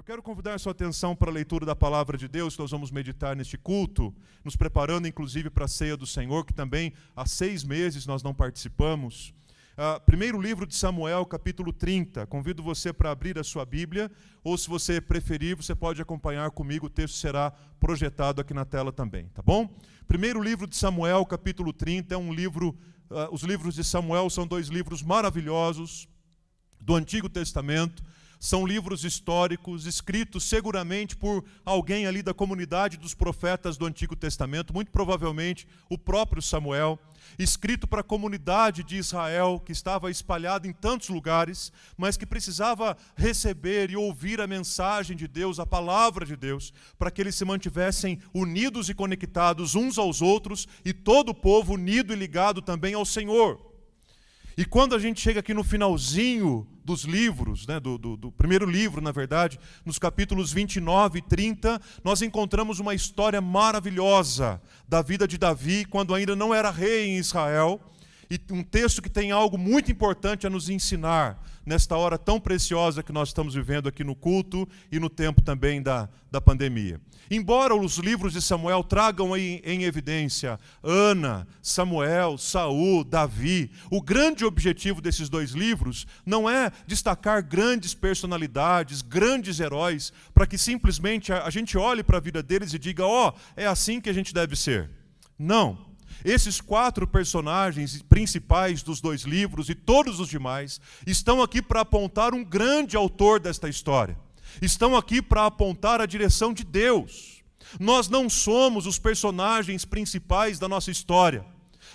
[0.00, 2.70] Eu quero convidar a sua atenção para a leitura da palavra de Deus que nós
[2.70, 7.26] vamos meditar neste culto, nos preparando inclusive para a ceia do Senhor, que também há
[7.26, 9.34] seis meses nós não participamos.
[9.72, 12.26] Uh, primeiro livro de Samuel, capítulo 30.
[12.28, 14.10] Convido você para abrir a sua Bíblia,
[14.42, 18.90] ou se você preferir, você pode acompanhar comigo, o texto será projetado aqui na tela
[18.90, 19.68] também, tá bom?
[20.08, 22.70] Primeiro livro de Samuel, capítulo 30, é um livro,
[23.10, 26.08] uh, os livros de Samuel são dois livros maravilhosos
[26.80, 28.02] do Antigo Testamento
[28.40, 34.72] são livros históricos escritos seguramente por alguém ali da comunidade dos profetas do Antigo Testamento,
[34.72, 36.98] muito provavelmente o próprio Samuel,
[37.38, 42.96] escrito para a comunidade de Israel que estava espalhada em tantos lugares, mas que precisava
[43.14, 47.44] receber e ouvir a mensagem de Deus, a palavra de Deus, para que eles se
[47.44, 52.94] mantivessem unidos e conectados uns aos outros e todo o povo unido e ligado também
[52.94, 53.70] ao Senhor.
[54.56, 58.68] E quando a gente chega aqui no finalzinho dos livros, né, do, do, do, primeiro
[58.68, 65.28] livro, na verdade, nos capítulos 29 e 30, nós encontramos uma história maravilhosa da vida
[65.28, 67.80] de Davi, quando ainda não era rei em Israel,
[68.30, 73.02] e um texto que tem algo muito importante a nos ensinar nesta hora tão preciosa
[73.02, 77.00] que nós estamos vivendo aqui no culto e no tempo também da, da pandemia.
[77.28, 84.44] Embora os livros de Samuel tragam em, em evidência Ana, Samuel, Saul, Davi, o grande
[84.44, 91.44] objetivo desses dois livros não é destacar grandes personalidades, grandes heróis, para que simplesmente a,
[91.44, 94.14] a gente olhe para a vida deles e diga: ó, oh, é assim que a
[94.14, 94.90] gente deve ser.
[95.38, 95.89] Não.
[96.24, 102.34] Esses quatro personagens principais dos dois livros e todos os demais estão aqui para apontar
[102.34, 104.18] um grande autor desta história.
[104.60, 107.42] Estão aqui para apontar a direção de Deus.
[107.78, 111.44] Nós não somos os personagens principais da nossa história.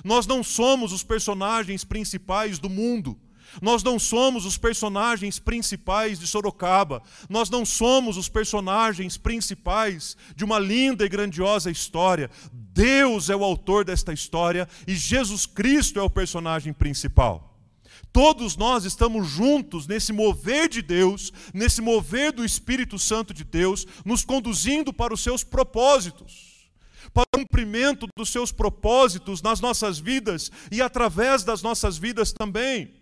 [0.03, 3.17] Nós não somos os personagens principais do mundo.
[3.61, 7.01] Nós não somos os personagens principais de Sorocaba.
[7.29, 12.29] Nós não somos os personagens principais de uma linda e grandiosa história.
[12.75, 17.57] Deus é o autor desta história e Jesus Cristo é o personagem principal.
[18.11, 23.87] Todos nós estamos juntos nesse mover de Deus, nesse mover do Espírito Santo de Deus,
[24.03, 26.53] nos conduzindo para os seus propósitos
[27.13, 32.93] para o cumprimento dos seus propósitos nas nossas vidas e através das nossas vidas também.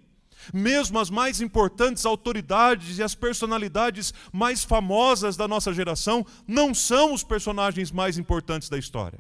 [0.54, 7.12] Mesmo as mais importantes autoridades e as personalidades mais famosas da nossa geração não são
[7.12, 9.20] os personagens mais importantes da história.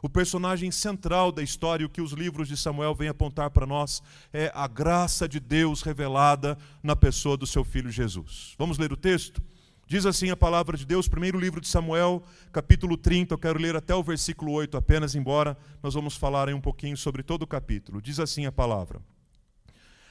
[0.00, 4.02] O personagem central da história, o que os livros de Samuel vêm apontar para nós,
[4.32, 8.54] é a graça de Deus revelada na pessoa do seu filho Jesus.
[8.56, 9.42] Vamos ler o texto?
[9.86, 12.22] Diz assim a palavra de Deus, primeiro livro de Samuel,
[12.52, 16.54] capítulo 30, eu quero ler até o versículo 8 apenas, embora nós vamos falar aí
[16.54, 18.02] um pouquinho sobre todo o capítulo.
[18.02, 19.00] Diz assim a palavra.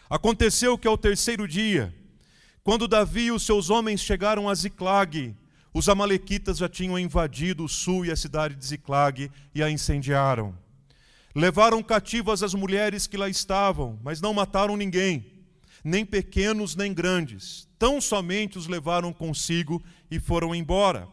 [0.10, 1.94] Aconteceu que ao terceiro dia,
[2.64, 5.36] quando Davi e os seus homens chegaram a Ziclag,
[5.78, 10.58] os amalequitas já tinham invadido o sul e a cidade de Ziclag e a incendiaram.
[11.36, 15.24] Levaram cativas as mulheres que lá estavam, mas não mataram ninguém,
[15.84, 17.68] nem pequenos nem grandes.
[17.78, 19.80] Tão somente os levaram consigo
[20.10, 21.08] e foram embora.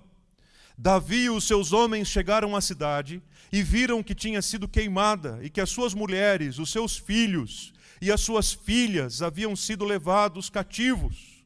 [0.78, 5.50] Davi e os seus homens chegaram à cidade e viram que tinha sido queimada e
[5.50, 11.44] que as suas mulheres, os seus filhos e as suas filhas haviam sido levados cativos.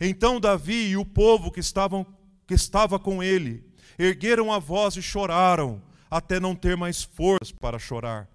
[0.00, 2.04] Então Davi e o povo que, estavam,
[2.46, 3.64] que estava com ele
[3.98, 8.28] ergueram a voz e choraram, até não ter mais forças para chorar.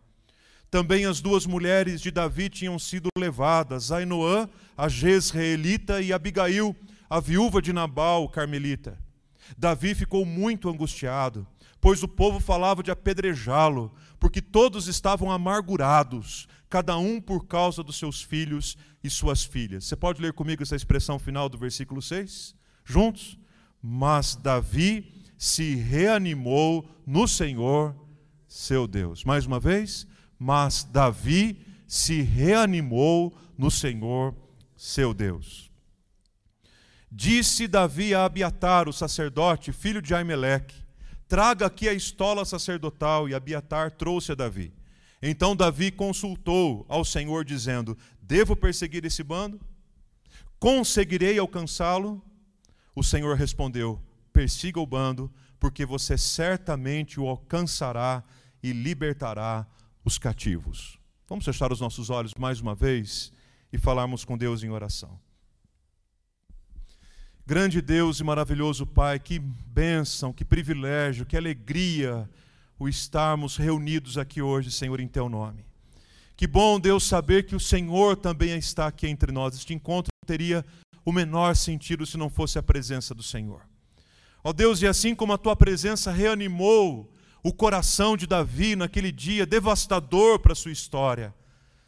[0.69, 6.75] Também as duas mulheres de Davi tinham sido levadas, Ainoã, a jezreelita, e Abigail,
[7.09, 8.97] a viúva de Nabal, carmelita.
[9.57, 11.45] Davi ficou muito angustiado,
[11.81, 17.97] pois o povo falava de apedrejá-lo, porque todos estavam amargurados, cada um por causa dos
[17.97, 19.85] seus filhos e suas filhas.
[19.85, 22.55] Você pode ler comigo essa expressão final do versículo 6?
[22.85, 23.37] Juntos?
[23.81, 27.95] Mas Davi se reanimou no Senhor,
[28.47, 29.23] seu Deus.
[29.23, 30.05] Mais uma vez,
[30.37, 34.35] mas Davi se reanimou no Senhor,
[34.75, 35.71] seu Deus.
[37.11, 40.75] Disse Davi a Abiatar, o sacerdote, filho de Aimeleque:
[41.27, 43.27] Traga aqui a estola sacerdotal.
[43.27, 44.73] E Abiatar trouxe a Davi.
[45.21, 49.59] Então Davi consultou ao Senhor, dizendo: Devo perseguir esse bando?
[50.59, 52.23] Conseguirei alcançá-lo?
[52.95, 54.01] O Senhor respondeu:
[54.33, 58.23] Persiga o bando, porque você certamente o alcançará
[58.61, 59.67] e libertará
[60.03, 60.99] os cativos.
[61.27, 63.31] Vamos fechar os nossos olhos mais uma vez
[63.71, 65.19] e falarmos com Deus em oração.
[67.45, 72.29] Grande Deus e maravilhoso Pai, que bênção, que privilégio, que alegria
[72.77, 75.65] o estarmos reunidos aqui hoje, Senhor, em Teu nome.
[76.35, 79.55] Que bom, Deus, saber que o Senhor também está aqui entre nós.
[79.55, 80.65] Este encontro teria
[81.05, 83.61] o menor sentido se não fosse a presença do Senhor.
[84.43, 87.11] Ó Deus, e assim como a tua presença reanimou
[87.43, 91.33] o coração de Davi naquele dia devastador para a sua história,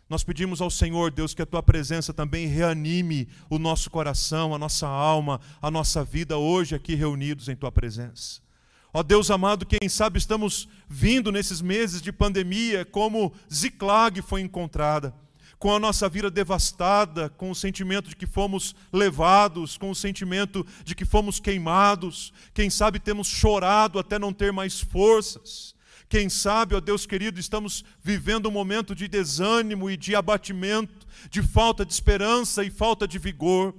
[0.09, 4.59] nós pedimos ao Senhor, Deus, que a tua presença também reanime o nosso coração, a
[4.59, 8.41] nossa alma, a nossa vida hoje aqui reunidos em tua presença.
[8.93, 15.15] Ó Deus amado, quem sabe estamos vindo nesses meses de pandemia como Ziclag foi encontrada
[15.63, 20.67] com a nossa vida devastada, com o sentimento de que fomos levados, com o sentimento
[20.83, 25.73] de que fomos queimados, quem sabe temos chorado até não ter mais forças.
[26.09, 31.41] Quem sabe, ó Deus querido, estamos vivendo um momento de desânimo e de abatimento, de
[31.41, 33.73] falta de esperança e falta de vigor.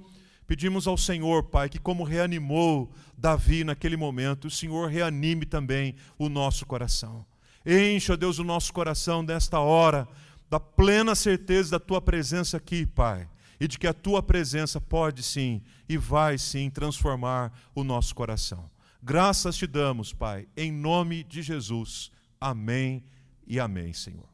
[0.47, 6.29] Pedimos ao Senhor, Pai, que como reanimou Davi naquele momento, o Senhor reanime também o
[6.29, 7.23] nosso coração.
[7.63, 10.07] Encha, Deus, o nosso coração nesta hora
[10.49, 13.27] da plena certeza da tua presença aqui, Pai,
[13.59, 18.69] e de que a tua presença pode sim e vai sim transformar o nosso coração.
[19.01, 22.11] Graças te damos, Pai, em nome de Jesus.
[22.39, 23.03] Amém
[23.47, 24.27] e amém, Senhor.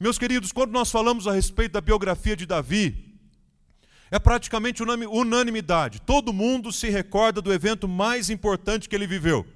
[0.00, 3.16] Meus queridos, quando nós falamos a respeito da biografia de Davi,
[4.10, 6.00] é praticamente unanimidade.
[6.00, 9.46] Todo mundo se recorda do evento mais importante que ele viveu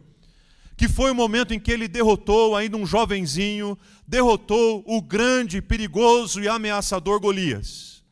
[0.82, 6.42] que foi o momento em que ele derrotou, ainda um jovenzinho, derrotou o grande, perigoso
[6.42, 8.02] e ameaçador Golias.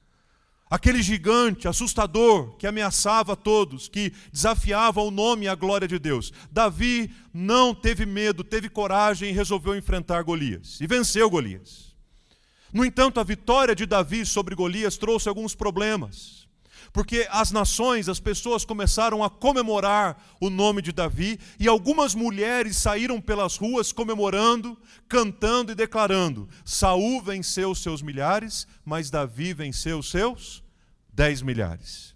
[0.70, 6.32] Aquele gigante assustador que ameaçava todos, que desafiava o nome e a glória de Deus.
[6.48, 10.80] Davi não teve medo, teve coragem e resolveu enfrentar Golias.
[10.80, 11.92] E venceu Golias.
[12.72, 16.39] No entanto, a vitória de Davi sobre Golias trouxe alguns problemas
[16.92, 22.76] porque as nações, as pessoas começaram a comemorar o nome de Davi e algumas mulheres
[22.76, 24.76] saíram pelas ruas comemorando,
[25.08, 30.64] cantando e declarando: Saul venceu seus milhares, mas Davi venceu seus
[31.12, 32.14] dez milhares.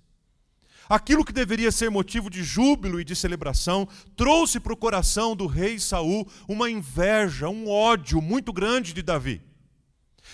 [0.88, 5.46] Aquilo que deveria ser motivo de júbilo e de celebração trouxe para o coração do
[5.46, 9.40] rei Saul uma inveja, um ódio muito grande de Davi.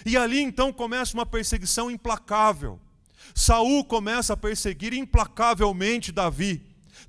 [0.05, 2.81] E ali então começa uma perseguição implacável
[3.35, 6.63] Saul começa a perseguir implacavelmente Davi,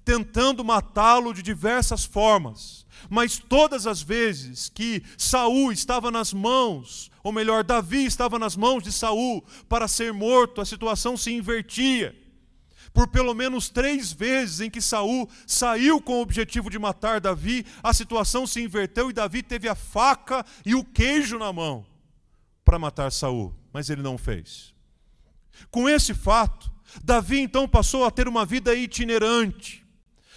[0.04, 2.86] tentando matá-lo de diversas formas.
[3.10, 8.84] Mas todas as vezes que Saul estava nas mãos, ou melhor, Davi estava nas mãos
[8.84, 12.16] de Saul para ser morto, a situação se invertia.
[12.94, 17.66] Por pelo menos três vezes em que Saul saiu com o objetivo de matar Davi,
[17.82, 21.86] a situação se inverteu e Davi teve a faca e o queijo na mão
[22.66, 24.74] para matar Saul, mas ele não fez.
[25.70, 26.72] Com esse fato,
[27.04, 29.86] Davi então passou a ter uma vida itinerante.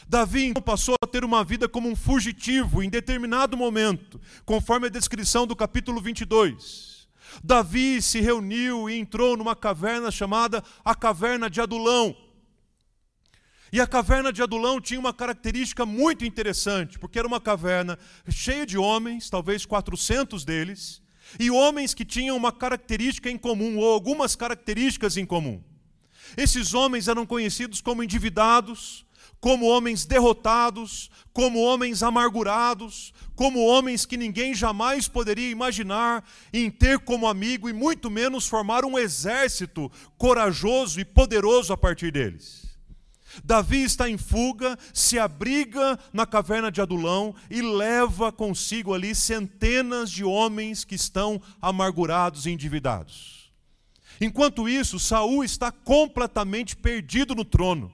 [0.09, 4.91] Davi então passou a ter uma vida como um fugitivo em determinado momento, conforme a
[4.91, 7.09] descrição do capítulo 22.
[7.43, 12.17] Davi se reuniu e entrou numa caverna chamada a Caverna de Adulão.
[13.73, 17.99] E a caverna de Adulão tinha uma característica muito interessante, porque era uma caverna
[18.31, 21.03] cheia de homens, talvez 400 deles,
[21.39, 25.63] e homens que tinham uma característica em comum, ou algumas características em comum.
[26.37, 29.05] Esses homens eram conhecidos como endividados,
[29.41, 36.99] como homens derrotados, como homens amargurados, como homens que ninguém jamais poderia imaginar em ter
[37.01, 42.64] como amigo e muito menos formar um exército corajoso e poderoso a partir deles.
[43.43, 50.11] Davi está em fuga, se abriga na caverna de Adulão e leva consigo ali centenas
[50.11, 53.53] de homens que estão amargurados e endividados.
[54.21, 57.93] Enquanto isso, Saul está completamente perdido no trono.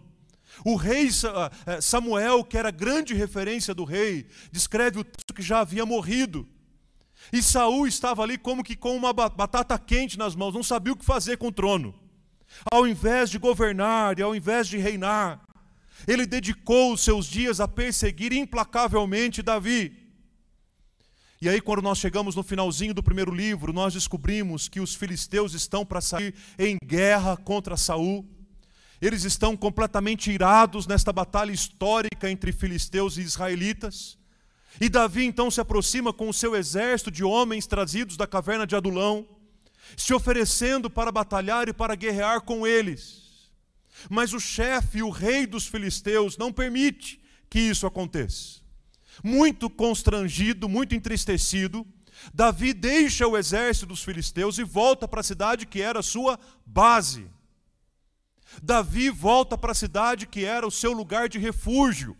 [0.64, 5.42] O rei ah, eh, Samuel, que era grande referência do rei, descreve o texto que
[5.42, 6.46] já havia morrido.
[7.32, 10.96] E Saul estava ali como que com uma batata quente nas mãos, não sabia o
[10.96, 11.94] que fazer com o trono.
[12.70, 15.40] Ao invés de governar e ao invés de reinar,
[16.06, 19.96] ele dedicou os seus dias a perseguir implacavelmente Davi.
[21.42, 25.54] E aí, quando nós chegamos no finalzinho do primeiro livro, nós descobrimos que os filisteus
[25.54, 28.28] estão para sair em guerra contra Saul.
[29.00, 34.18] Eles estão completamente irados nesta batalha histórica entre filisteus e israelitas.
[34.78, 38.76] E Davi então se aproxima com o seu exército de homens trazidos da caverna de
[38.76, 39.26] Adulão
[39.96, 43.50] se oferecendo para batalhar e para guerrear com eles.
[44.08, 48.60] Mas o chefe, o rei dos filisteus, não permite que isso aconteça.
[49.22, 51.86] Muito constrangido, muito entristecido,
[52.34, 57.30] Davi deixa o exército dos filisteus e volta para a cidade que era sua base.
[58.62, 62.16] Davi volta para a cidade que era o seu lugar de refúgio,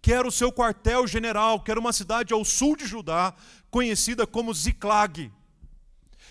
[0.00, 3.34] que era o seu quartel-general, que era uma cidade ao sul de Judá,
[3.70, 5.30] conhecida como Ziclag.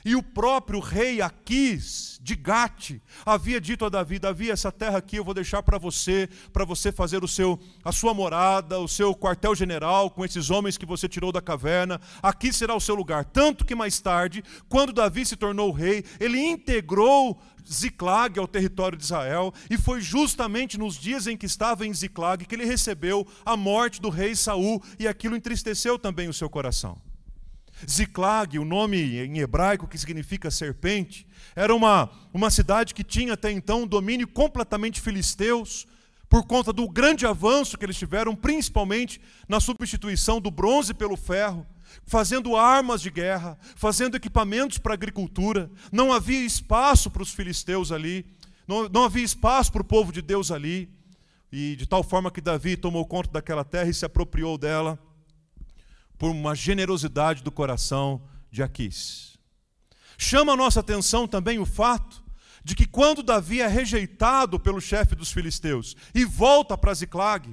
[0.04, 5.16] E o próprio rei Aquis, de Gate, havia dito a Davi: Davi, essa terra aqui
[5.16, 9.16] eu vou deixar para você, para você fazer o seu, a sua morada, o seu
[9.16, 12.00] quartel-general com esses homens que você tirou da caverna.
[12.22, 13.26] Aqui será o seu lugar.
[13.26, 17.40] Tanto que mais tarde, quando Davi se tornou rei, ele integrou
[17.70, 22.46] Ziclag ao território de Israel, e foi justamente nos dias em que estava em Ziclag
[22.46, 27.11] que ele recebeu a morte do rei Saul, e aquilo entristeceu também o seu coração.
[27.90, 33.52] Ziclag, o nome em hebraico que significa serpente, era uma, uma cidade que tinha até
[33.52, 35.88] então um domínio completamente filisteus,
[36.30, 39.20] por conta do grande avanço que eles tiveram, principalmente
[39.50, 41.68] na substituição do bronze pelo ferro,
[42.06, 45.70] fazendo armas de guerra, fazendo equipamentos para a agricultura.
[45.92, 48.26] Não havia espaço para os filisteus ali,
[48.66, 50.90] não, não havia espaço para o povo de Deus ali.
[51.52, 54.98] E de tal forma que Davi tomou conta daquela terra e se apropriou dela
[56.22, 59.40] por uma generosidade do coração de Aquis.
[60.20, 62.24] Chama a nossa atenção também o fato
[62.64, 67.50] de que quando Davi é rejeitado pelo chefe dos filisteus e volta para Ziclag,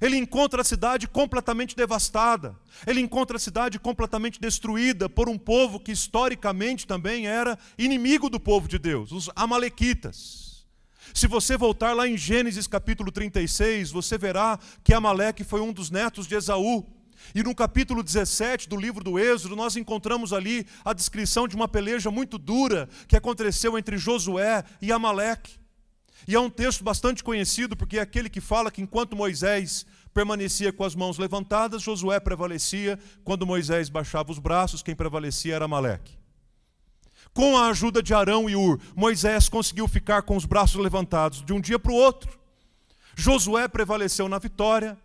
[0.00, 2.56] ele encontra a cidade completamente devastada.
[2.86, 8.38] Ele encontra a cidade completamente destruída por um povo que historicamente também era inimigo do
[8.38, 10.64] povo de Deus, os amalequitas.
[11.12, 15.90] Se você voltar lá em Gênesis capítulo 36, você verá que Amaleque foi um dos
[15.90, 17.01] netos de Esaú.
[17.34, 21.68] E no capítulo 17 do livro do Êxodo, nós encontramos ali a descrição de uma
[21.68, 25.60] peleja muito dura que aconteceu entre Josué e Amaleque.
[26.26, 30.72] E é um texto bastante conhecido, porque é aquele que fala que enquanto Moisés permanecia
[30.72, 36.18] com as mãos levantadas, Josué prevalecia, quando Moisés baixava os braços, quem prevalecia era Amaleque.
[37.32, 41.52] Com a ajuda de Arão e Ur, Moisés conseguiu ficar com os braços levantados de
[41.52, 42.38] um dia para o outro.
[43.16, 44.98] Josué prevaleceu na vitória,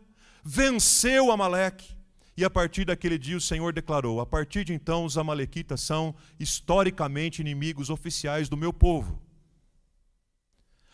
[0.44, 1.97] venceu Amaleque,
[2.38, 6.14] e a partir daquele dia o Senhor declarou: a partir de então os Amalequitas são
[6.40, 9.20] historicamente inimigos oficiais do meu povo.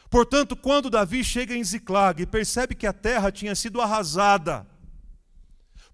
[0.10, 4.66] Portanto, quando Davi chega em Ziclag e percebe que a terra tinha sido arrasada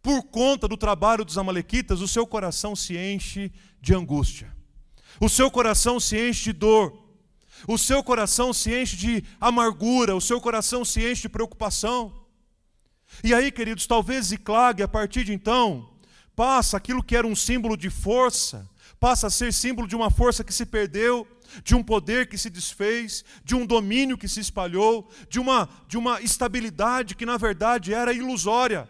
[0.04, 3.52] por conta do trabalho dos Amalequitas, o seu coração se enche
[3.82, 4.56] de angústia,
[5.20, 7.10] o seu coração se enche de dor,
[7.68, 12.19] o seu coração se enche de amargura, o seu coração se enche de preocupação.
[13.24, 15.90] E aí, queridos, talvez Ziclag, a partir de então,
[16.36, 20.44] passa aquilo que era um símbolo de força, passa a ser símbolo de uma força
[20.44, 21.28] que se perdeu,
[21.64, 25.98] de um poder que se desfez, de um domínio que se espalhou, de uma, de
[25.98, 28.88] uma estabilidade que na verdade era ilusória.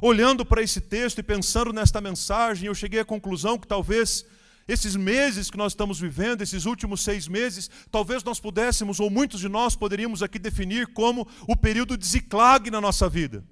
[0.00, 4.24] Olhando para esse texto e pensando nesta mensagem, eu cheguei à conclusão que talvez
[4.66, 9.40] esses meses que nós estamos vivendo, esses últimos seis meses, talvez nós pudéssemos, ou muitos
[9.40, 13.44] de nós poderíamos aqui definir como o período de ziclague na nossa vida.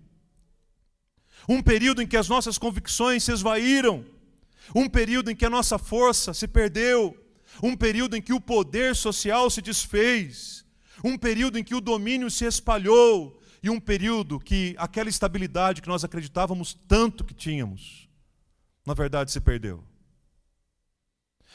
[1.49, 4.05] Um período em que as nossas convicções se esvaíram,
[4.75, 7.17] um período em que a nossa força se perdeu,
[7.62, 10.64] um período em que o poder social se desfez,
[11.02, 15.88] um período em que o domínio se espalhou, e um período que aquela estabilidade que
[15.88, 18.09] nós acreditávamos tanto que tínhamos,
[18.87, 19.85] na verdade se perdeu.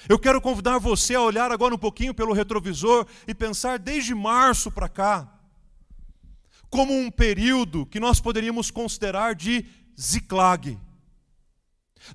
[0.07, 4.69] Eu quero convidar você a olhar agora um pouquinho pelo retrovisor e pensar desde março
[4.69, 5.27] para cá,
[6.69, 9.65] como um período que nós poderíamos considerar de
[9.99, 10.77] ziclague,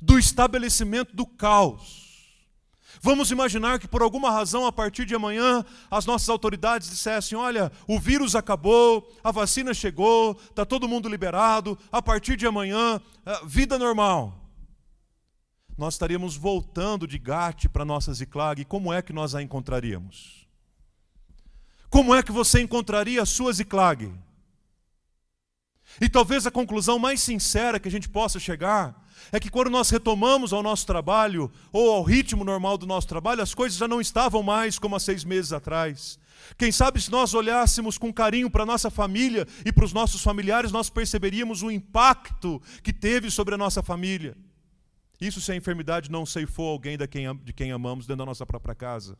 [0.00, 2.08] do estabelecimento do caos.
[3.02, 7.72] Vamos imaginar que por alguma razão, a partir de amanhã, as nossas autoridades dissessem: olha,
[7.88, 13.40] o vírus acabou, a vacina chegou, está todo mundo liberado, a partir de amanhã, eh,
[13.46, 14.39] vida normal
[15.80, 20.46] nós estaríamos voltando de Gate para nossa Ziclag, como é que nós a encontraríamos?
[21.88, 24.12] Como é que você encontraria a sua Ziclag?
[25.98, 29.88] E talvez a conclusão mais sincera que a gente possa chegar é que quando nós
[29.88, 34.02] retomamos ao nosso trabalho, ou ao ritmo normal do nosso trabalho, as coisas já não
[34.02, 36.18] estavam mais como há seis meses atrás.
[36.58, 40.22] Quem sabe se nós olhássemos com carinho para a nossa família e para os nossos
[40.22, 44.36] familiares, nós perceberíamos o impacto que teve sobre a nossa família.
[45.20, 48.46] Isso se a enfermidade não ceifou alguém de quem, de quem amamos dentro da nossa
[48.46, 49.18] própria casa.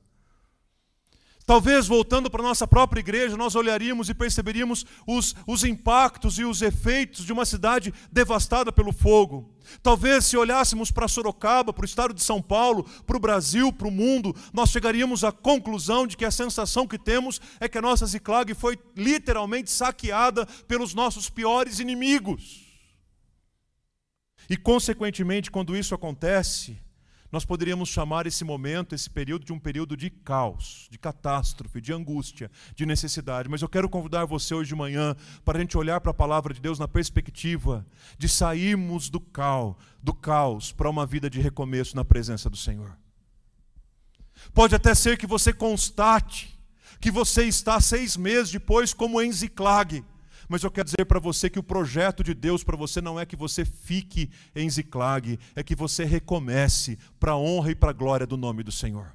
[1.51, 6.45] Talvez, voltando para a nossa própria igreja, nós olharíamos e perceberíamos os, os impactos e
[6.45, 9.53] os efeitos de uma cidade devastada pelo fogo.
[9.83, 13.89] Talvez, se olhássemos para Sorocaba, para o estado de São Paulo, para o Brasil, para
[13.89, 17.83] o mundo, nós chegaríamos à conclusão de que a sensação que temos é que a
[17.83, 22.70] nossa Ziclag foi literalmente saqueada pelos nossos piores inimigos.
[24.51, 26.77] E, consequentemente, quando isso acontece,
[27.31, 31.93] nós poderíamos chamar esse momento, esse período, de um período de caos, de catástrofe, de
[31.93, 33.49] angústia, de necessidade.
[33.49, 35.15] Mas eu quero convidar você hoje de manhã
[35.45, 37.87] para a gente olhar para a palavra de Deus na perspectiva
[38.19, 42.99] de sairmos do caos, do caos para uma vida de recomeço na presença do Senhor.
[44.53, 46.59] Pode até ser que você constate
[47.01, 50.05] que você está seis meses depois como em Ziclag.
[50.51, 53.25] Mas eu quero dizer para você que o projeto de Deus para você não é
[53.25, 57.93] que você fique em Ziclag, é que você recomece para a honra e para a
[57.93, 59.13] glória do nome do Senhor.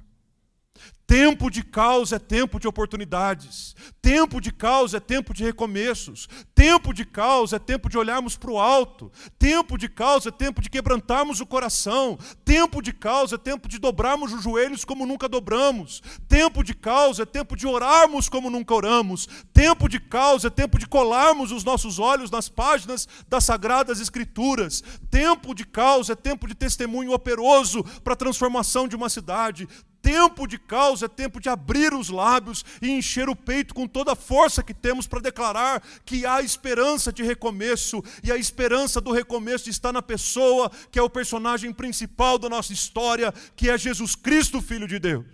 [1.06, 3.76] Tempo de caos é tempo de oportunidades.
[4.02, 6.28] Tempo de caos é tempo de recomeços.
[6.52, 9.12] Tempo de caos é tempo de olharmos para o alto.
[9.38, 12.18] Tempo de caos é tempo de quebrantarmos o coração.
[12.44, 16.02] Tempo de caos é tempo de dobrarmos os joelhos como nunca dobramos.
[16.28, 19.28] Tempo de caos é tempo de orarmos como nunca oramos.
[19.52, 24.82] Tempo de caos é tempo de colarmos os nossos olhos nas páginas das sagradas escrituras.
[25.08, 29.68] Tempo de caos é tempo de testemunho operoso para a transformação de uma cidade
[30.06, 34.12] tempo de caos é tempo de abrir os lábios e encher o peito com toda
[34.12, 39.12] a força que temos para declarar que há esperança de recomeço, e a esperança do
[39.12, 44.14] recomeço está na pessoa que é o personagem principal da nossa história, que é Jesus
[44.14, 45.24] Cristo, Filho de Deus.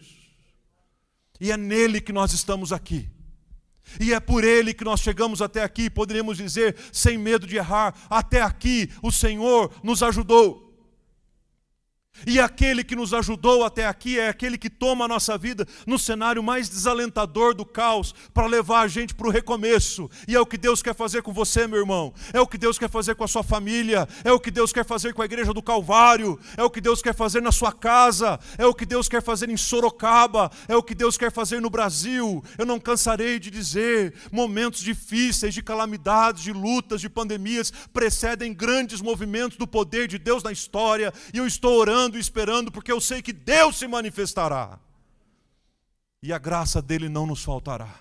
[1.40, 3.10] E é nele que nós estamos aqui.
[4.00, 7.94] E é por ele que nós chegamos até aqui, poderíamos dizer, sem medo de errar,
[8.08, 10.71] até aqui o Senhor nos ajudou.
[12.26, 15.98] E aquele que nos ajudou até aqui é aquele que toma a nossa vida no
[15.98, 20.08] cenário mais desalentador do caos para levar a gente para o recomeço.
[20.28, 22.12] E é o que Deus quer fazer com você, meu irmão.
[22.32, 24.08] É o que Deus quer fazer com a sua família.
[24.24, 26.38] É o que Deus quer fazer com a igreja do Calvário.
[26.56, 28.38] É o que Deus quer fazer na sua casa.
[28.56, 30.50] É o que Deus quer fazer em Sorocaba.
[30.68, 32.42] É o que Deus quer fazer no Brasil.
[32.56, 39.00] Eu não cansarei de dizer: momentos difíceis, de calamidades, de lutas, de pandemias precedem grandes
[39.00, 41.12] movimentos do poder de Deus na história.
[41.34, 44.78] E eu estou orando orando esperando, porque eu sei que Deus se manifestará.
[46.22, 47.94] E a graça dele não nos faltará.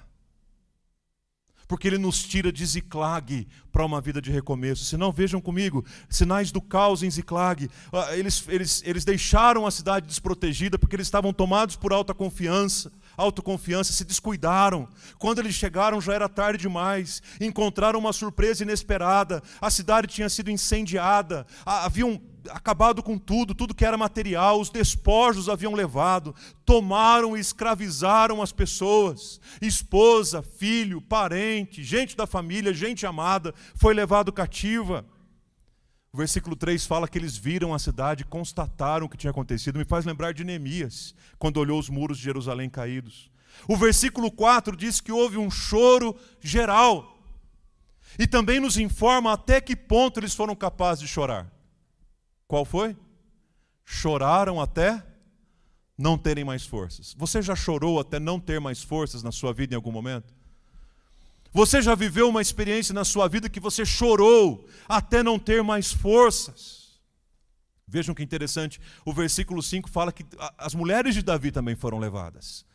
[1.68, 4.84] Porque ele nos tira de Ziclag para uma vida de recomeço.
[4.84, 7.70] Se não, vejam comigo, sinais do caos em Ziclag.
[7.94, 12.92] Ah, eles, eles, eles deixaram a cidade desprotegida porque eles estavam tomados por alta confiança
[13.18, 14.88] autoconfiança, se descuidaram.
[15.18, 17.22] Quando eles chegaram já era tarde demais.
[17.40, 19.42] Encontraram uma surpresa inesperada.
[19.60, 21.46] A cidade tinha sido incendiada.
[21.66, 28.42] Haviam acabado com tudo, tudo que era material, os despojos haviam levado, tomaram e escravizaram
[28.42, 35.06] as pessoas, esposa, filho, parente, gente da família, gente amada, foi levado cativa.
[36.14, 39.86] O versículo 3 fala que eles viram a cidade, constataram o que tinha acontecido, me
[39.86, 43.32] faz lembrar de Neemias, quando olhou os muros de Jerusalém caídos.
[43.68, 47.18] O versículo 4 diz que houve um choro geral.
[48.20, 51.50] E também nos informa até que ponto eles foram capazes de chorar.
[52.52, 52.98] Qual foi?
[53.86, 55.02] Choraram até
[55.98, 57.16] não terem mais forças.
[57.18, 60.34] Você já chorou até não ter mais forças na sua vida em algum momento?
[61.54, 65.94] Você já viveu uma experiência na sua vida que você chorou até não ter mais
[65.94, 67.00] forças?
[67.88, 70.26] Vejam que interessante, o versículo 5 fala que
[70.58, 72.66] as mulheres de Davi também foram levadas.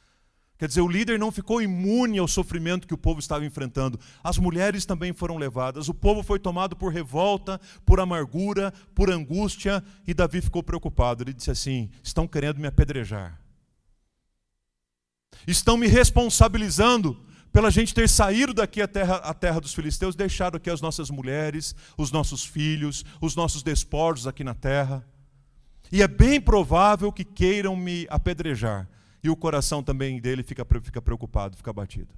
[0.58, 4.00] Quer dizer, o líder não ficou imune ao sofrimento que o povo estava enfrentando.
[4.24, 5.88] As mulheres também foram levadas.
[5.88, 11.22] O povo foi tomado por revolta, por amargura, por angústia, e Davi ficou preocupado.
[11.22, 13.38] Ele disse assim: Estão querendo me apedrejar.
[15.46, 20.56] Estão me responsabilizando pela gente ter saído daqui à terra, à terra dos filisteus, deixado
[20.56, 25.06] aqui as nossas mulheres, os nossos filhos, os nossos despojos aqui na terra.
[25.92, 28.88] E é bem provável que queiram me apedrejar
[29.26, 32.14] e o coração também dele fica, fica preocupado, fica batido.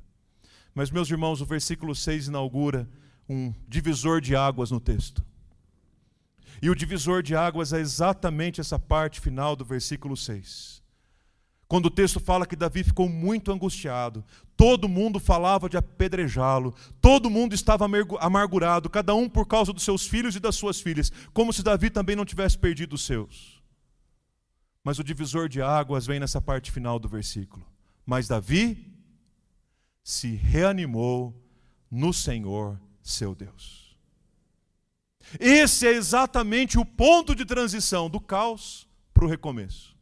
[0.74, 2.88] Mas, meus irmãos, o versículo 6 inaugura
[3.28, 5.24] um divisor de águas no texto.
[6.60, 10.82] E o divisor de águas é exatamente essa parte final do versículo 6.
[11.66, 14.24] Quando o texto fala que Davi ficou muito angustiado,
[14.56, 17.86] todo mundo falava de apedrejá-lo, todo mundo estava
[18.20, 21.90] amargurado, cada um por causa dos seus filhos e das suas filhas, como se Davi
[21.90, 23.57] também não tivesse perdido os seus.
[24.82, 27.66] Mas o divisor de águas vem nessa parte final do versículo.
[28.06, 28.94] Mas Davi
[30.02, 31.34] se reanimou
[31.90, 33.96] no Senhor seu Deus.
[35.38, 39.96] Esse é exatamente o ponto de transição do caos para o recomeço.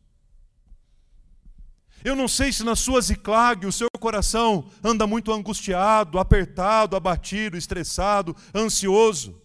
[2.04, 7.56] Eu não sei se na sua ziclag o seu coração anda muito angustiado, apertado, abatido,
[7.56, 9.42] estressado, ansioso.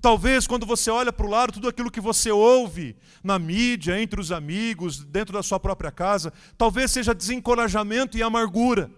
[0.00, 4.20] Talvez quando você olha para o lado, tudo aquilo que você ouve na mídia, entre
[4.20, 8.90] os amigos, dentro da sua própria casa, talvez seja desencorajamento e amargura.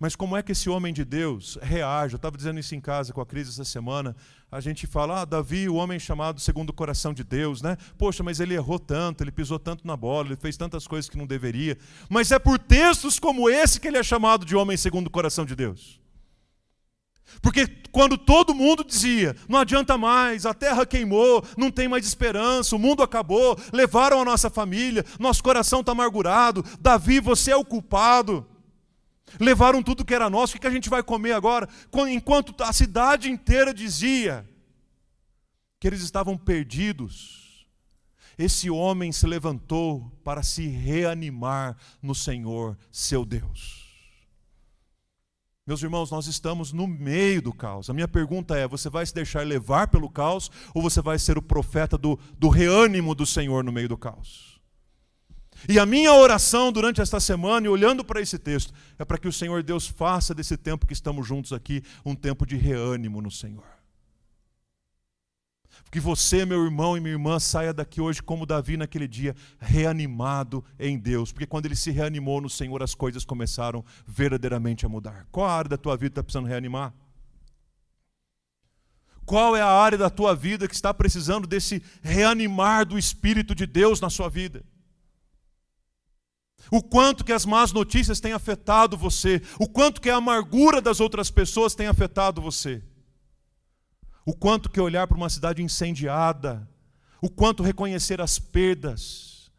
[0.00, 2.14] Mas como é que esse homem de Deus reage?
[2.14, 4.14] Eu estava dizendo isso em casa com a crise essa semana.
[4.50, 7.76] A gente fala, ah, Davi, o homem chamado segundo o coração de Deus, né?
[7.98, 11.18] Poxa, mas ele errou tanto, ele pisou tanto na bola, ele fez tantas coisas que
[11.18, 11.76] não deveria.
[12.08, 15.44] Mas é por textos como esse que ele é chamado de homem segundo o coração
[15.44, 16.00] de Deus.
[17.40, 22.76] Porque quando todo mundo dizia, não adianta mais, a terra queimou, não tem mais esperança,
[22.76, 27.64] o mundo acabou, levaram a nossa família, nosso coração está amargurado, Davi, você é o
[27.64, 28.46] culpado.
[29.38, 31.68] Levaram tudo que era nosso, o que a gente vai comer agora?
[32.10, 34.48] Enquanto a cidade inteira dizia
[35.78, 37.66] que eles estavam perdidos,
[38.38, 43.87] esse homem se levantou para se reanimar no Senhor, seu Deus.
[45.68, 47.90] Meus irmãos, nós estamos no meio do caos.
[47.90, 51.36] A minha pergunta é: você vai se deixar levar pelo caos ou você vai ser
[51.36, 54.58] o profeta do, do reânimo do Senhor no meio do caos?
[55.68, 59.28] E a minha oração durante esta semana, e olhando para esse texto, é para que
[59.28, 63.30] o Senhor Deus faça desse tempo que estamos juntos aqui um tempo de reânimo no
[63.30, 63.77] Senhor.
[65.90, 70.64] Que você, meu irmão e minha irmã, saia daqui hoje como Davi naquele dia, reanimado
[70.78, 71.32] em Deus.
[71.32, 75.26] Porque quando ele se reanimou no Senhor, as coisas começaram verdadeiramente a mudar.
[75.30, 76.92] Qual a área da tua vida está precisando reanimar?
[79.24, 83.66] Qual é a área da tua vida que está precisando desse reanimar do Espírito de
[83.66, 84.64] Deus na sua vida?
[86.70, 90.98] O quanto que as más notícias têm afetado você, o quanto que a amargura das
[91.00, 92.82] outras pessoas tem afetado você.
[94.28, 96.68] O quanto que olhar para uma cidade incendiada,
[97.18, 99.50] o quanto reconhecer as perdas,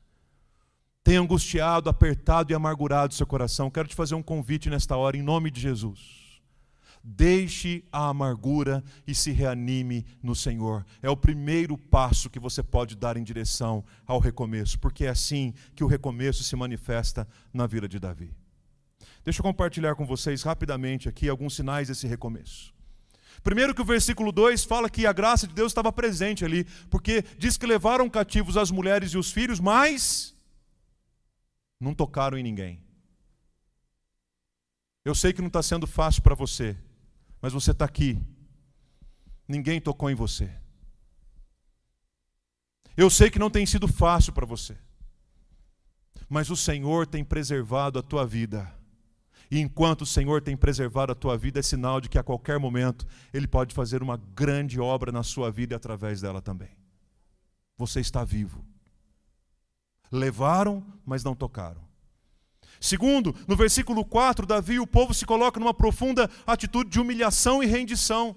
[1.03, 3.71] tem angustiado, apertado e amargurado seu coração.
[3.71, 6.39] Quero te fazer um convite nesta hora, em nome de Jesus.
[7.03, 10.85] Deixe a amargura e se reanime no Senhor.
[11.01, 15.51] É o primeiro passo que você pode dar em direção ao recomeço, porque é assim
[15.75, 18.31] que o recomeço se manifesta na vida de Davi.
[19.23, 22.77] Deixa eu compartilhar com vocês rapidamente aqui alguns sinais desse recomeço.
[23.43, 27.23] Primeiro que o versículo 2 fala que a graça de Deus estava presente ali, porque
[27.37, 30.35] diz que levaram cativos as mulheres e os filhos, mas
[31.79, 32.81] não tocaram em ninguém.
[35.05, 36.77] Eu sei que não está sendo fácil para você,
[37.41, 38.19] mas você está aqui.
[39.47, 40.51] Ninguém tocou em você.
[42.95, 44.77] Eu sei que não tem sido fácil para você,
[46.27, 48.78] mas o Senhor tem preservado a tua vida.
[49.51, 52.59] E enquanto o Senhor tem preservado a tua vida, é sinal de que a qualquer
[52.59, 56.69] momento Ele pode fazer uma grande obra na sua vida e através dela também.
[57.75, 58.63] Você está vivo.
[60.11, 61.81] Levaram, mas não tocaram.
[62.79, 67.65] Segundo, no versículo 4, Davi, o povo se coloca numa profunda atitude de humilhação e
[67.65, 68.35] rendição.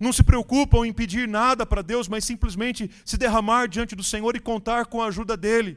[0.00, 4.36] Não se preocupam em pedir nada para Deus, mas simplesmente se derramar diante do Senhor
[4.36, 5.76] e contar com a ajuda dele.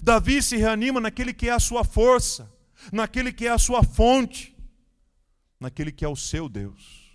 [0.00, 2.59] Davi se reanima naquele que é a sua força
[2.92, 4.56] naquele que é a sua fonte,
[5.58, 7.10] naquele que é o seu Deus.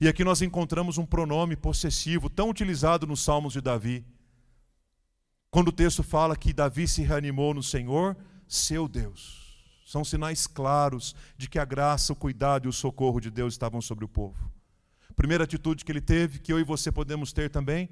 [0.00, 4.06] E aqui nós encontramos um pronome possessivo tão utilizado nos Salmos de Davi.
[5.50, 8.16] Quando o texto fala que Davi se reanimou no Senhor,
[8.46, 9.48] seu Deus.
[9.84, 13.80] São sinais claros de que a graça, o cuidado e o socorro de Deus estavam
[13.80, 14.52] sobre o povo.
[15.16, 17.88] Primeira atitude que ele teve, que eu e você podemos ter também,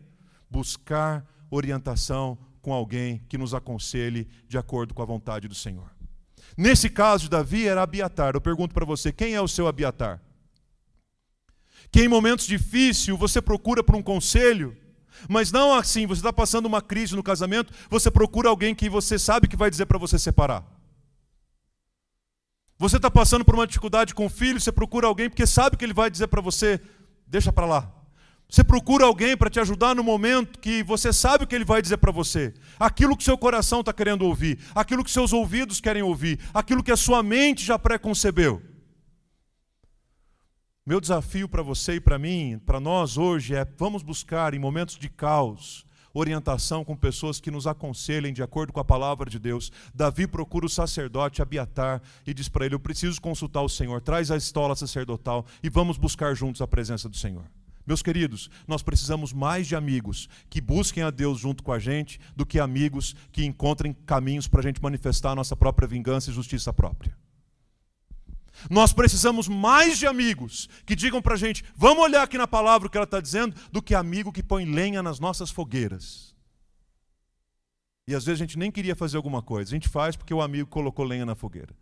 [0.49, 5.96] buscar orientação com alguém que nos aconselhe de acordo com a vontade do Senhor.
[6.57, 8.35] Nesse caso Davi era Abiatar.
[8.35, 10.21] Eu pergunto para você, quem é o seu Abiatar?
[11.91, 14.77] Que em momentos difíceis você procura por um conselho,
[15.29, 19.19] mas não assim, você está passando uma crise no casamento, você procura alguém que você
[19.19, 20.65] sabe que vai dizer para você separar.
[22.79, 25.85] Você está passando por uma dificuldade com o filho, você procura alguém porque sabe que
[25.85, 26.81] ele vai dizer para você,
[27.27, 27.96] deixa para lá.
[28.49, 31.83] Você procura alguém para te ajudar no momento que você sabe o que ele vai
[31.83, 32.55] dizer para você.
[32.79, 36.93] Aquilo que seu coração está querendo ouvir, aquilo que seus ouvidos querem ouvir, aquilo que
[36.93, 38.63] a sua mente já preconcebeu.
[40.87, 44.97] Meu desafio para você e para mim, para nós hoje, é vamos buscar em momentos
[44.97, 45.85] de caos
[46.19, 49.71] orientação com pessoas que nos aconselhem de acordo com a palavra de Deus.
[49.95, 54.31] Davi procura o sacerdote Abiatar e diz para ele: Eu preciso consultar o Senhor, traz
[54.31, 57.45] a estola sacerdotal e vamos buscar juntos a presença do Senhor.
[57.87, 62.19] Meus queridos, nós precisamos mais de amigos que busquem a Deus junto com a gente
[62.35, 66.35] do que amigos que encontrem caminhos para a gente manifestar a nossa própria vingança e
[66.35, 67.17] justiça própria.
[68.69, 72.89] Nós precisamos mais de amigos que digam para a gente, vamos olhar aqui na palavra
[72.89, 76.35] o que ela está dizendo, do que amigo que põe lenha nas nossas fogueiras.
[78.09, 80.43] E às vezes a gente nem queria fazer alguma coisa, a gente faz porque o
[80.43, 81.75] amigo colocou lenha na fogueira.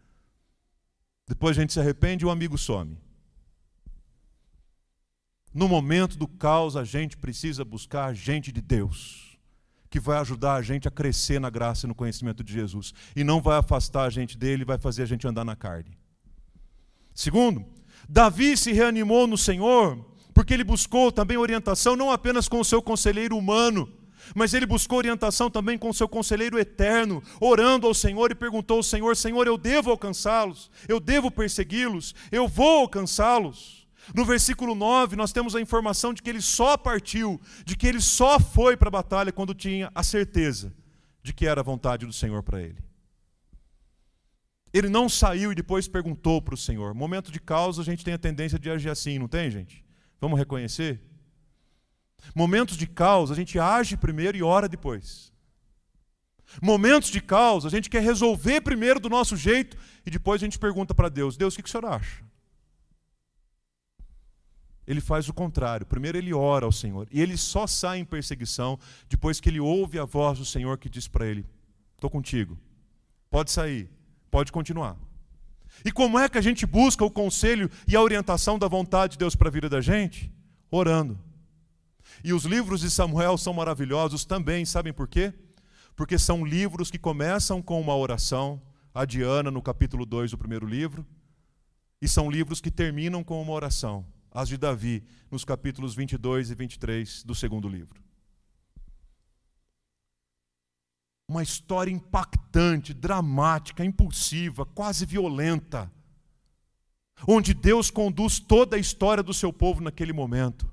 [1.26, 2.98] Depois a gente se arrepende e o amigo some.
[5.54, 9.38] No momento do caos, a gente precisa buscar gente de Deus,
[9.88, 13.22] que vai ajudar a gente a crescer na graça e no conhecimento de Jesus, e
[13.22, 15.96] não vai afastar a gente dele, vai fazer a gente andar na carne.
[17.14, 17.64] Segundo,
[18.08, 22.82] Davi se reanimou no Senhor, porque ele buscou também orientação não apenas com o seu
[22.82, 23.88] conselheiro humano,
[24.34, 28.82] mas ele buscou orientação também com seu conselheiro eterno, orando ao Senhor e perguntou ao
[28.82, 33.83] Senhor: Senhor, eu devo alcançá-los, eu devo persegui-los, eu vou alcançá-los.
[34.12, 38.00] No versículo 9, nós temos a informação de que ele só partiu, de que ele
[38.00, 40.74] só foi para a batalha quando tinha a certeza
[41.22, 42.78] de que era a vontade do Senhor para ele.
[44.72, 46.92] Ele não saiu e depois perguntou para o Senhor.
[46.94, 49.84] Momento de causa, a gente tem a tendência de agir assim, não tem, gente?
[50.20, 51.00] Vamos reconhecer?
[52.34, 55.32] Momentos de caos, a gente age primeiro e ora depois.
[56.60, 60.58] Momentos de caos, a gente quer resolver primeiro do nosso jeito e depois a gente
[60.58, 62.22] pergunta para Deus: Deus, o que o senhor acha?
[64.86, 65.86] Ele faz o contrário.
[65.86, 67.08] Primeiro ele ora ao Senhor.
[67.10, 70.90] E ele só sai em perseguição depois que ele ouve a voz do Senhor que
[70.90, 71.46] diz para ele:
[71.94, 72.58] Estou contigo.
[73.30, 73.88] Pode sair.
[74.30, 74.96] Pode continuar.
[75.84, 79.18] E como é que a gente busca o conselho e a orientação da vontade de
[79.18, 80.30] Deus para a vida da gente?
[80.70, 81.18] Orando.
[82.22, 85.32] E os livros de Samuel são maravilhosos também, sabem por quê?
[85.96, 88.60] Porque são livros que começam com uma oração,
[88.94, 91.06] a Diana no capítulo 2 do primeiro livro,
[92.00, 96.54] e são livros que terminam com uma oração, as de Davi, nos capítulos 22 e
[96.56, 98.02] 23 do segundo livro.
[101.28, 105.90] Uma história impactante, dramática, impulsiva, quase violenta,
[107.26, 110.68] onde Deus conduz toda a história do seu povo naquele momento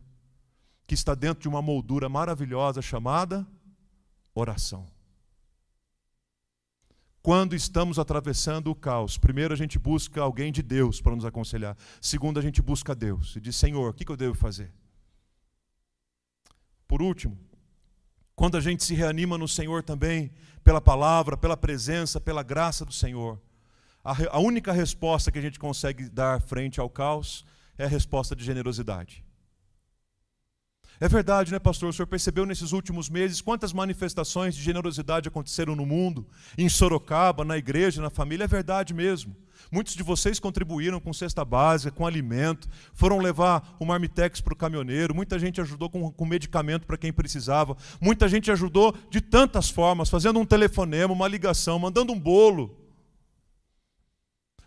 [0.87, 3.47] que está dentro de uma moldura maravilhosa chamada
[4.33, 4.87] oração.
[7.21, 11.77] Quando estamos atravessando o caos, primeiro a gente busca alguém de Deus para nos aconselhar.
[12.01, 14.71] Segundo, a gente busca Deus e diz: Senhor, o que eu devo fazer?
[16.87, 17.37] Por último,
[18.35, 20.31] quando a gente se reanima no Senhor também,
[20.63, 23.39] pela palavra, pela presença, pela graça do Senhor,
[24.03, 27.45] a, única resposta que a gente consegue dar frente ao caos
[27.77, 29.23] é a resposta de generosidade.
[31.01, 31.89] É verdade, né, pastor?
[31.89, 37.43] O senhor percebeu nesses últimos meses quantas manifestações de generosidade aconteceram no mundo, em Sorocaba,
[37.43, 38.43] na igreja, na família?
[38.43, 39.35] É verdade mesmo.
[39.71, 44.55] Muitos de vocês contribuíram com cesta básica, com alimento, foram levar o marmitex para o
[44.55, 49.71] caminhoneiro, muita gente ajudou com, com medicamento para quem precisava, muita gente ajudou de tantas
[49.71, 52.80] formas, fazendo um telefonema, uma ligação, mandando um bolo.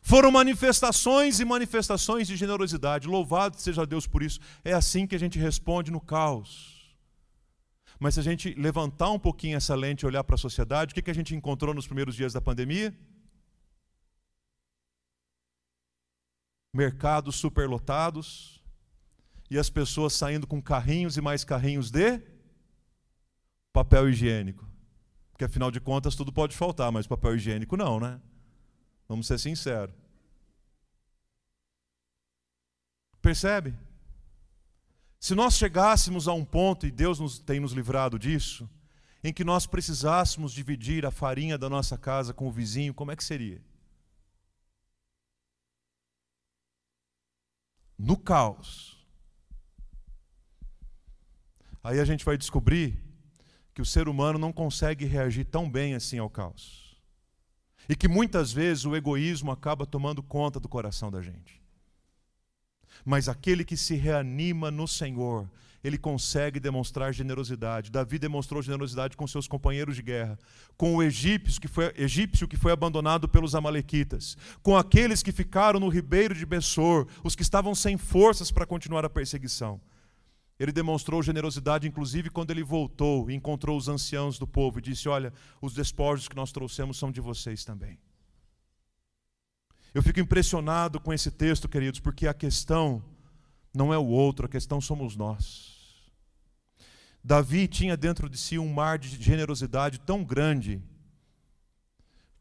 [0.07, 3.09] Foram manifestações e manifestações de generosidade.
[3.09, 4.39] Louvado seja Deus por isso.
[4.63, 6.95] É assim que a gente responde no caos.
[7.99, 11.03] Mas se a gente levantar um pouquinho essa lente e olhar para a sociedade, o
[11.03, 12.95] que a gente encontrou nos primeiros dias da pandemia?
[16.71, 18.63] Mercados superlotados
[19.51, 22.21] e as pessoas saindo com carrinhos e mais carrinhos de
[23.73, 24.69] papel higiênico.
[25.33, 28.21] Porque afinal de contas tudo pode faltar, mas papel higiênico não, né?
[29.09, 29.95] Vamos ser sinceros.
[33.21, 33.75] Percebe?
[35.19, 38.69] Se nós chegássemos a um ponto, e Deus nos, tem nos livrado disso,
[39.23, 43.17] em que nós precisássemos dividir a farinha da nossa casa com o vizinho, como é
[43.17, 43.63] que seria?
[47.99, 49.03] No caos.
[51.83, 53.03] Aí a gente vai descobrir
[53.73, 56.84] que o ser humano não consegue reagir tão bem assim ao caos.
[57.89, 61.63] E que muitas vezes o egoísmo acaba tomando conta do coração da gente.
[63.05, 65.49] Mas aquele que se reanima no Senhor,
[65.83, 67.91] ele consegue demonstrar generosidade.
[67.91, 70.39] Davi demonstrou generosidade com seus companheiros de guerra,
[70.79, 75.79] com o egípcio que foi, egípcio que foi abandonado pelos amalequitas, com aqueles que ficaram
[75.79, 79.79] no ribeiro de Bessor, os que estavam sem forças para continuar a perseguição.
[80.59, 85.09] Ele demonstrou generosidade, inclusive, quando ele voltou e encontrou os anciãos do povo e disse:
[85.09, 87.99] Olha, os despojos que nós trouxemos são de vocês também.
[89.93, 93.05] Eu fico impressionado com esse texto, queridos, porque a questão
[93.73, 95.73] não é o outro, a questão somos nós.
[97.23, 100.83] Davi tinha dentro de si um mar de generosidade tão grande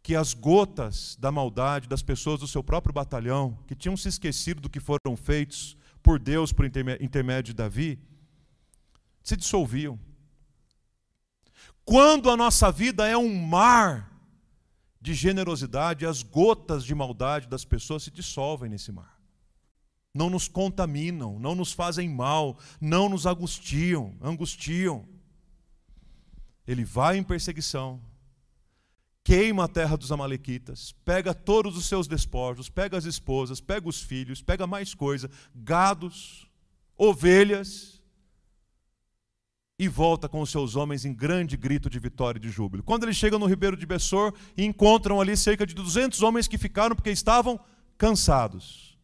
[0.03, 4.59] que as gotas da maldade das pessoas do seu próprio batalhão, que tinham se esquecido
[4.59, 7.97] do que foram feitos, por Deus por intermédio de Davi,
[9.23, 9.97] se dissolviam.
[11.85, 14.11] Quando a nossa vida é um mar
[15.01, 19.19] de generosidade, as gotas de maldade das pessoas se dissolvem nesse mar.
[20.13, 25.05] Não nos contaminam, não nos fazem mal, não nos angustiam, angustiam.
[26.67, 28.01] Ele vai em perseguição,
[29.23, 34.01] queima a terra dos Amalequitas, pega todos os seus despojos, pega as esposas, pega os
[34.01, 36.47] filhos, pega mais coisa, gados,
[36.97, 37.93] ovelhas,
[39.77, 42.83] e volta com os seus homens em grande grito de vitória e de júbilo.
[42.83, 46.95] Quando eles chegam no ribeiro de Bessor, encontram ali cerca de 200 homens que ficaram
[46.95, 47.59] porque estavam
[47.97, 48.97] cansados.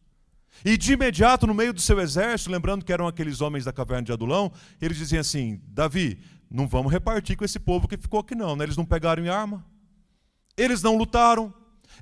[0.64, 4.04] E de imediato, no meio do seu exército, lembrando que eram aqueles homens da caverna
[4.04, 8.34] de Adulão, eles diziam assim: Davi, não vamos repartir com esse povo que ficou aqui,
[8.34, 8.54] não.
[8.54, 8.64] Né?
[8.64, 9.64] Eles não pegaram em arma,
[10.60, 11.52] eles não lutaram,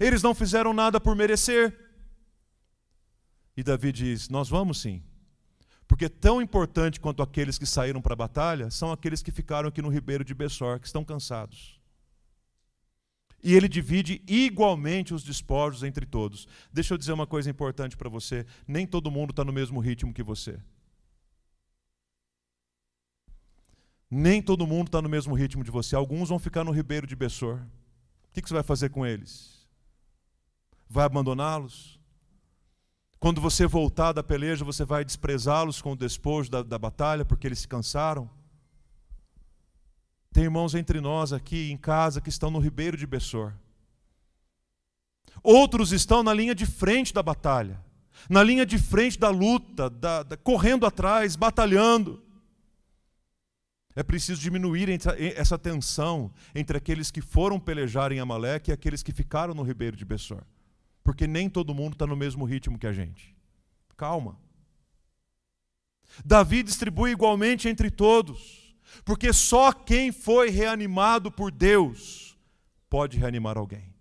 [0.00, 1.76] eles não fizeram nada por merecer.
[3.56, 5.02] E Davi diz: Nós vamos sim.
[5.86, 9.80] Porque tão importante quanto aqueles que saíram para a batalha são aqueles que ficaram aqui
[9.80, 11.80] no ribeiro de Bessor, que estão cansados.
[13.42, 16.48] E ele divide igualmente os despojos entre todos.
[16.72, 20.12] Deixa eu dizer uma coisa importante para você: nem todo mundo está no mesmo ritmo
[20.12, 20.58] que você.
[24.10, 25.94] Nem todo mundo está no mesmo ritmo de você.
[25.94, 27.60] Alguns vão ficar no ribeiro de Bessor.
[28.30, 29.66] O que, você vai fazer com eles?
[30.88, 31.98] Vai abandoná-los?
[33.18, 37.46] Quando você voltar da peleja, você vai desprezá-los com o despojo da, da batalha, porque
[37.46, 38.30] eles se cansaram?
[40.32, 43.52] Tem irmãos entre nós aqui em casa que estão no ribeiro de Bessor.
[45.42, 47.82] Outros estão na linha de frente da batalha,
[48.28, 52.22] na linha de frente da luta, da, da, correndo atrás, batalhando.
[53.96, 54.88] É preciso diminuir
[55.36, 59.96] essa tensão entre aqueles que foram pelejar em Amaleque e aqueles que ficaram no ribeiro
[59.96, 60.42] de Bessor.
[61.02, 63.34] Porque nem todo mundo está no mesmo ritmo que a gente.
[63.96, 64.38] Calma.
[66.24, 72.38] Davi distribui igualmente entre todos, porque só quem foi reanimado por Deus
[72.88, 73.92] pode reanimar alguém.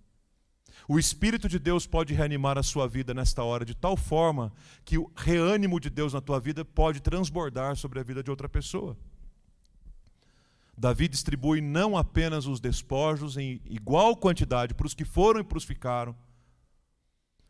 [0.87, 4.53] O Espírito de Deus pode reanimar a sua vida nesta hora de tal forma
[4.85, 8.47] que o reânimo de Deus na tua vida pode transbordar sobre a vida de outra
[8.47, 8.97] pessoa.
[10.77, 15.57] Davi distribui não apenas os despojos em igual quantidade para os que foram e para
[15.57, 16.15] os que ficaram,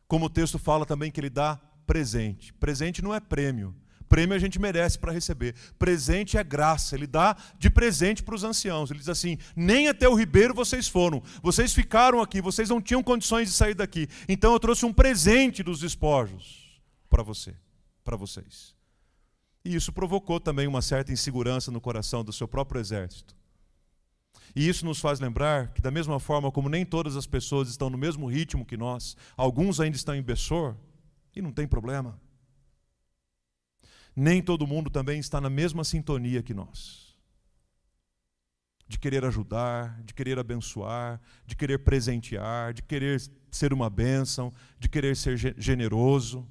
[0.07, 2.53] como o texto fala também que ele dá presente.
[2.53, 3.75] Presente não é prêmio.
[4.07, 5.53] Prêmio a gente merece para receber.
[5.77, 6.95] Presente é graça.
[6.95, 8.89] Ele dá de presente para os anciãos.
[8.89, 11.21] Ele diz assim: nem até o ribeiro vocês foram.
[11.43, 12.41] Vocês ficaram aqui.
[12.41, 14.07] Vocês não tinham condições de sair daqui.
[14.29, 17.53] Então eu trouxe um presente dos despojos para você,
[18.05, 18.76] para vocês.
[19.67, 23.35] E isso provocou também uma certa insegurança no coração do seu próprio exército.
[24.55, 27.89] E isso nos faz lembrar que, da mesma forma como nem todas as pessoas estão
[27.89, 30.73] no mesmo ritmo que nós, alguns ainda estão em Bessor,
[31.35, 32.17] e não tem problema.
[34.15, 37.13] Nem todo mundo também está na mesma sintonia que nós.
[38.87, 44.87] De querer ajudar, de querer abençoar, de querer presentear, de querer ser uma bênção, de
[44.87, 46.49] querer ser generoso.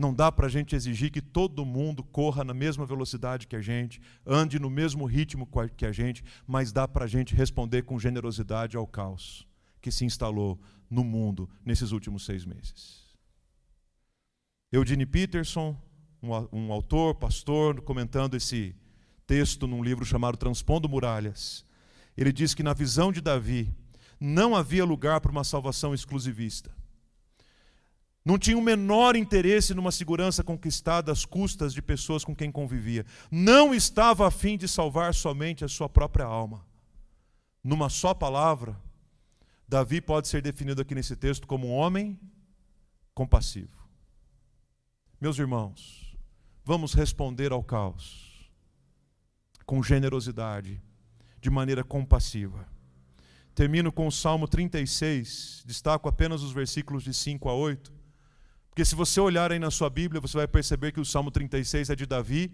[0.00, 3.60] Não dá para a gente exigir que todo mundo corra na mesma velocidade que a
[3.60, 7.98] gente, ande no mesmo ritmo que a gente, mas dá para a gente responder com
[7.98, 9.46] generosidade ao caos
[9.78, 10.58] que se instalou
[10.88, 13.10] no mundo nesses últimos seis meses.
[14.72, 15.76] Eugene Peterson,
[16.22, 18.74] um, autor, pastor, comentando esse
[19.26, 21.62] texto num livro chamado Transpondo Muralhas,
[22.16, 23.70] ele diz que na visão de Davi
[24.18, 26.79] não havia lugar para uma salvação exclusivista.
[28.24, 33.06] Não tinha o menor interesse numa segurança conquistada às custas de pessoas com quem convivia.
[33.30, 36.64] Não estava a fim de salvar somente a sua própria alma.
[37.64, 38.78] Numa só palavra,
[39.66, 42.18] Davi pode ser definido aqui nesse texto como um homem
[43.14, 43.88] compassivo.
[45.20, 46.16] Meus irmãos,
[46.64, 48.50] vamos responder ao caos
[49.64, 50.82] com generosidade,
[51.40, 52.66] de maneira compassiva.
[53.54, 57.99] Termino com o Salmo 36, destaco apenas os versículos de 5 a 8
[58.70, 61.90] porque se você olhar aí na sua Bíblia, você vai perceber que o Salmo 36
[61.90, 62.50] é de Davi,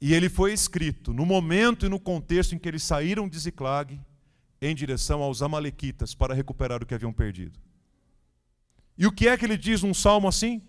[0.00, 4.00] e ele foi escrito no momento e no contexto em que eles saíram de Ziclag
[4.62, 7.58] em direção aos amalequitas para recuperar o que haviam perdido.
[8.96, 10.62] E o que é que ele diz num salmo assim?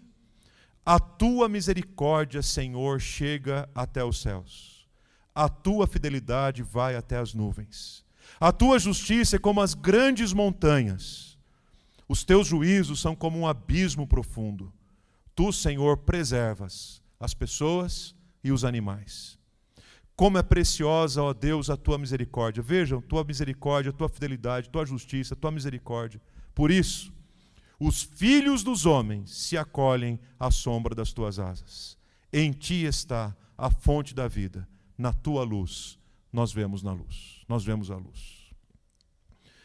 [0.84, 4.88] A tua misericórdia, Senhor, chega até os céus.
[5.34, 8.04] A tua fidelidade vai até as nuvens.
[8.40, 11.29] A tua justiça é como as grandes montanhas.
[12.10, 14.74] Os teus juízos são como um abismo profundo.
[15.36, 19.38] Tu, Senhor, preservas as pessoas e os animais.
[20.16, 22.64] Como é preciosa, ó Deus, a tua misericórdia.
[22.64, 26.20] Vejam, tua misericórdia, tua fidelidade, tua justiça, tua misericórdia.
[26.56, 27.14] Por isso,
[27.80, 31.96] os filhos dos homens se acolhem à sombra das tuas asas.
[32.34, 34.68] Em ti está a fonte da vida.
[34.98, 36.00] Na tua luz,
[36.34, 37.46] nós vemos na luz.
[37.48, 38.39] Nós vemos a luz.